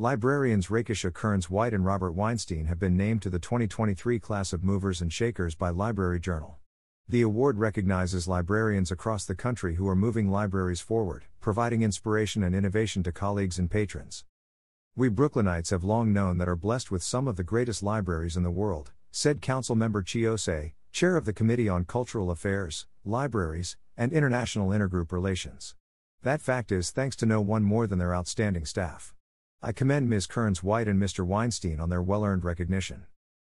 Librarians 0.00 0.68
Rakisha 0.68 1.12
Kearns 1.12 1.50
White 1.50 1.74
and 1.74 1.84
Robert 1.84 2.12
Weinstein 2.12 2.66
have 2.66 2.78
been 2.78 2.96
named 2.96 3.20
to 3.22 3.30
the 3.30 3.40
2023 3.40 4.20
class 4.20 4.52
of 4.52 4.62
Movers 4.62 5.00
and 5.00 5.12
Shakers 5.12 5.56
by 5.56 5.70
Library 5.70 6.20
Journal. 6.20 6.58
The 7.08 7.22
award 7.22 7.58
recognizes 7.58 8.28
librarians 8.28 8.92
across 8.92 9.24
the 9.24 9.34
country 9.34 9.74
who 9.74 9.88
are 9.88 9.96
moving 9.96 10.30
libraries 10.30 10.80
forward, 10.80 11.24
providing 11.40 11.82
inspiration 11.82 12.44
and 12.44 12.54
innovation 12.54 13.02
to 13.02 13.10
colleagues 13.10 13.58
and 13.58 13.68
patrons. 13.68 14.24
We 14.94 15.10
Brooklynites 15.10 15.72
have 15.72 15.82
long 15.82 16.12
known 16.12 16.38
that 16.38 16.48
are 16.48 16.54
blessed 16.54 16.92
with 16.92 17.02
some 17.02 17.26
of 17.26 17.34
the 17.34 17.42
greatest 17.42 17.82
libraries 17.82 18.36
in 18.36 18.44
the 18.44 18.52
world, 18.52 18.92
said 19.10 19.40
Councilmember 19.40 20.02
Chi 20.02 20.20
Ossé, 20.20 20.74
chair 20.92 21.16
of 21.16 21.24
the 21.24 21.32
Committee 21.32 21.68
on 21.68 21.84
Cultural 21.84 22.30
Affairs, 22.30 22.86
Libraries, 23.04 23.76
and 23.96 24.12
International 24.12 24.68
Intergroup 24.68 25.10
Relations. 25.10 25.74
That 26.22 26.40
fact 26.40 26.70
is 26.70 26.92
thanks 26.92 27.16
to 27.16 27.26
no 27.26 27.40
one 27.40 27.64
more 27.64 27.88
than 27.88 27.98
their 27.98 28.14
outstanding 28.14 28.64
staff. 28.64 29.16
I 29.60 29.72
commend 29.72 30.08
Ms. 30.08 30.28
Kearns 30.28 30.62
White 30.62 30.86
and 30.86 31.02
Mr. 31.02 31.26
Weinstein 31.26 31.80
on 31.80 31.88
their 31.88 32.00
well 32.00 32.24
earned 32.24 32.44
recognition. 32.44 33.06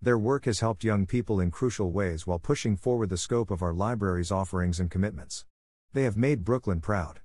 Their 0.00 0.18
work 0.18 0.46
has 0.46 0.58
helped 0.58 0.82
young 0.82 1.06
people 1.06 1.38
in 1.38 1.52
crucial 1.52 1.92
ways 1.92 2.26
while 2.26 2.40
pushing 2.40 2.76
forward 2.76 3.08
the 3.08 3.16
scope 3.16 3.52
of 3.52 3.62
our 3.62 3.72
library's 3.72 4.32
offerings 4.32 4.80
and 4.80 4.90
commitments. 4.90 5.44
They 5.92 6.02
have 6.02 6.16
made 6.16 6.44
Brooklyn 6.44 6.80
proud. 6.80 7.20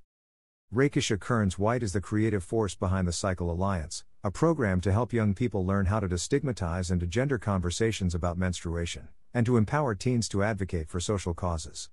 Rakisha 0.71 1.19
Kearns 1.19 1.57
White 1.57 1.81
is 1.81 1.93
the 1.93 2.01
creative 2.01 2.43
force 2.43 2.75
behind 2.75 3.07
the 3.07 3.13
Cycle 3.13 3.49
Alliance, 3.49 4.03
a 4.23 4.29
program 4.29 4.79
to 4.81 4.91
help 4.91 5.11
young 5.11 5.33
people 5.33 5.65
learn 5.65 5.87
how 5.87 5.99
to 5.99 6.07
destigmatize 6.07 6.91
and 6.91 6.99
to 6.99 7.07
gender 7.07 7.39
conversations 7.39 8.13
about 8.13 8.37
menstruation, 8.37 9.07
and 9.33 9.47
to 9.47 9.57
empower 9.57 9.95
teens 9.95 10.29
to 10.29 10.43
advocate 10.43 10.87
for 10.87 10.99
social 10.99 11.33
causes. 11.33 11.89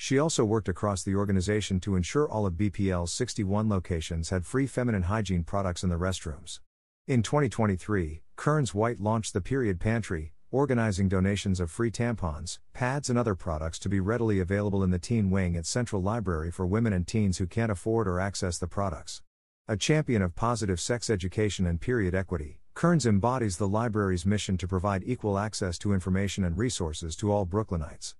She 0.00 0.16
also 0.16 0.44
worked 0.44 0.68
across 0.68 1.02
the 1.02 1.16
organization 1.16 1.80
to 1.80 1.96
ensure 1.96 2.30
all 2.30 2.46
of 2.46 2.54
BPL's 2.54 3.12
61 3.12 3.68
locations 3.68 4.30
had 4.30 4.46
free 4.46 4.68
feminine 4.68 5.02
hygiene 5.02 5.42
products 5.42 5.82
in 5.82 5.90
the 5.90 5.96
restrooms. 5.96 6.60
In 7.08 7.20
2023, 7.20 8.22
Kearns 8.36 8.72
White 8.72 9.00
launched 9.00 9.32
the 9.32 9.40
Period 9.40 9.80
Pantry, 9.80 10.34
organizing 10.52 11.08
donations 11.08 11.58
of 11.58 11.72
free 11.72 11.90
tampons, 11.90 12.60
pads, 12.72 13.10
and 13.10 13.18
other 13.18 13.34
products 13.34 13.76
to 13.80 13.88
be 13.88 13.98
readily 13.98 14.38
available 14.38 14.84
in 14.84 14.90
the 14.92 15.00
teen 15.00 15.30
wing 15.30 15.56
at 15.56 15.66
Central 15.66 16.00
Library 16.00 16.52
for 16.52 16.64
women 16.64 16.92
and 16.92 17.08
teens 17.08 17.38
who 17.38 17.48
can't 17.48 17.72
afford 17.72 18.06
or 18.06 18.20
access 18.20 18.56
the 18.56 18.68
products. 18.68 19.22
A 19.66 19.76
champion 19.76 20.22
of 20.22 20.36
positive 20.36 20.78
sex 20.78 21.10
education 21.10 21.66
and 21.66 21.80
period 21.80 22.14
equity, 22.14 22.60
Kearns 22.72 23.04
embodies 23.04 23.56
the 23.56 23.66
library's 23.66 24.24
mission 24.24 24.56
to 24.58 24.68
provide 24.68 25.02
equal 25.04 25.36
access 25.36 25.76
to 25.78 25.92
information 25.92 26.44
and 26.44 26.56
resources 26.56 27.16
to 27.16 27.32
all 27.32 27.44
Brooklynites. 27.44 28.14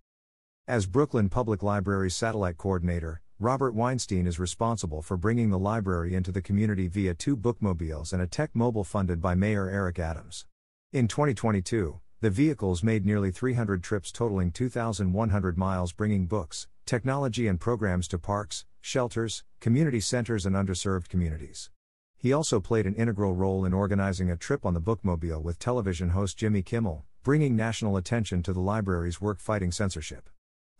As 0.69 0.84
Brooklyn 0.84 1.30
Public 1.30 1.62
Library's 1.62 2.14
satellite 2.14 2.58
coordinator, 2.58 3.22
Robert 3.41 3.72
Weinstein 3.72 4.27
is 4.27 4.38
responsible 4.38 5.00
for 5.00 5.16
bringing 5.16 5.48
the 5.48 5.58
library 5.58 6.14
into 6.14 6.30
the 6.30 6.42
community 6.42 6.88
via 6.88 7.14
two 7.14 7.36
bookmobiles 7.36 8.12
and 8.12 8.20
a 8.20 8.27
tech 8.27 8.50
mobile 8.52 8.84
funded 8.84 9.22
by 9.22 9.34
Mayor 9.34 9.70
Eric 9.70 9.98
Adams. 9.98 10.44
In 10.92 11.08
2022, 11.08 12.00
the 12.20 12.28
vehicles 12.28 12.83
made 12.83 13.06
nearly 13.06 13.30
300 13.30 13.83
trips 13.83 14.12
totaling 14.12 14.52
2,100 14.52 15.56
miles, 15.56 15.94
bringing 15.94 16.27
books, 16.27 16.69
technology, 16.84 17.48
and 17.48 17.58
programs 17.58 18.06
to 18.08 18.19
parks, 18.19 18.66
shelters, 18.82 19.44
community 19.60 20.00
centers, 20.00 20.44
and 20.44 20.55
underserved 20.55 21.08
communities. 21.08 21.70
He 22.19 22.30
also 22.30 22.60
played 22.60 22.84
an 22.86 22.94
integral 22.94 23.34
role 23.34 23.64
in 23.64 23.72
organizing 23.72 24.30
a 24.30 24.36
trip 24.36 24.66
on 24.66 24.75
the 24.75 24.82
bookmobile 24.82 25.41
with 25.41 25.58
television 25.58 26.10
host 26.10 26.36
Jimmy 26.36 26.60
Kimmel, 26.60 27.06
bringing 27.22 27.56
national 27.56 27.97
attention 27.97 28.42
to 28.42 28.53
the 28.53 28.60
library's 28.60 29.19
work 29.19 29.41
fighting 29.41 29.72
censorship. 29.72 30.28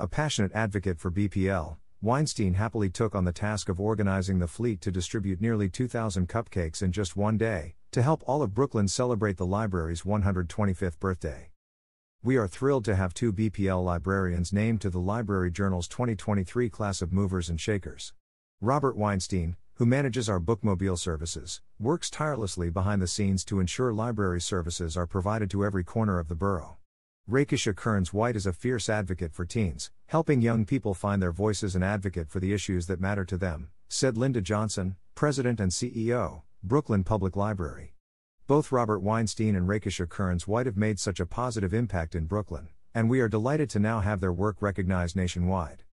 A 0.00 0.06
passionate 0.06 0.52
advocate 0.54 1.00
for 1.00 1.10
BPL, 1.10 1.77
Weinstein 2.00 2.54
happily 2.54 2.88
took 2.88 3.16
on 3.16 3.24
the 3.24 3.32
task 3.32 3.68
of 3.68 3.80
organizing 3.80 4.38
the 4.38 4.46
fleet 4.46 4.80
to 4.82 4.92
distribute 4.92 5.40
nearly 5.40 5.68
2,000 5.68 6.28
cupcakes 6.28 6.82
in 6.82 6.92
just 6.92 7.16
one 7.16 7.36
day, 7.36 7.74
to 7.90 8.00
help 8.00 8.22
all 8.24 8.40
of 8.40 8.55
Brooklyn 8.55 8.86
celebrate 8.86 9.38
the 9.38 9.44
library's 9.44 10.02
125th 10.02 11.00
birthday. 11.00 11.50
We 12.22 12.36
are 12.36 12.46
thrilled 12.46 12.84
to 12.84 12.94
have 12.94 13.12
two 13.12 13.32
BPL 13.32 13.84
librarians 13.84 14.52
named 14.52 14.80
to 14.82 14.90
the 14.90 15.00
Library 15.00 15.50
Journal's 15.50 15.89
2023 15.89 16.70
class 16.70 17.02
of 17.02 17.12
movers 17.12 17.48
and 17.48 17.61
shakers. 17.61 18.12
Robert 18.61 18.96
Weinstein, 18.96 19.56
who 19.74 19.86
manages 19.86 20.28
our 20.28 20.39
bookmobile 20.39 21.00
services, 21.00 21.61
works 21.80 22.08
tirelessly 22.08 22.70
behind 22.70 23.02
the 23.02 23.08
scenes 23.08 23.44
to 23.46 23.58
ensure 23.58 23.92
library 23.92 24.40
services 24.40 24.96
are 24.96 25.08
provided 25.08 25.50
to 25.50 25.64
every 25.64 25.83
corner 25.83 26.20
of 26.20 26.28
the 26.28 26.36
borough. 26.36 26.77
Rakisha 27.30 27.77
Kearns 27.77 28.14
White 28.14 28.36
is 28.36 28.46
a 28.46 28.55
fierce 28.55 28.89
advocate 28.89 29.34
for 29.34 29.44
teens, 29.44 29.90
helping 30.06 30.40
young 30.40 30.64
people 30.64 30.94
find 30.94 31.20
their 31.20 31.30
voices 31.30 31.74
and 31.74 31.84
advocate 31.84 32.30
for 32.30 32.40
the 32.40 32.55
issues 32.55 32.86
that 32.86 33.02
matter 33.02 33.27
to 33.27 33.36
them, 33.36 33.68
said 33.86 34.16
Linda 34.16 34.40
Johnson, 34.40 34.96
President 35.14 35.61
and 35.61 35.70
CEO, 35.70 36.40
Brooklyn 36.62 37.05
Public 37.05 37.36
Library. 37.36 37.92
Both 38.46 38.72
Robert 38.72 39.00
Weinstein 39.00 39.55
and 39.56 39.68
Rakisha 39.68 40.08
Kearns 40.08 40.48
White 40.48 40.64
have 40.64 40.78
made 40.78 40.98
such 40.98 41.20
a 41.20 41.27
positive 41.27 41.74
impact 41.74 42.14
in 42.14 42.24
Brooklyn, 42.24 42.68
and 42.94 43.11
we 43.11 43.20
are 43.20 43.28
delighted 43.28 43.68
to 43.70 43.78
now 43.78 44.00
have 44.00 44.20
their 44.20 44.33
work 44.33 44.62
recognized 44.62 45.14
nationwide. 45.14 45.83